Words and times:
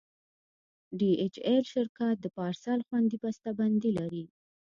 ډي 0.99 1.09
ایچ 1.21 1.35
ایل 1.47 1.63
شرکت 1.73 2.15
د 2.21 2.25
پارسل 2.37 2.79
خوندي 2.87 3.17
بسته 3.23 3.49
بندي 3.59 3.91
لري. 3.99 4.23